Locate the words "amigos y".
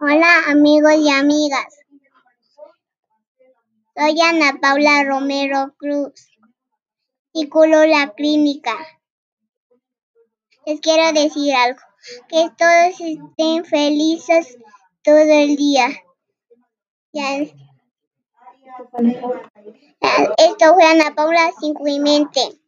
0.48-1.08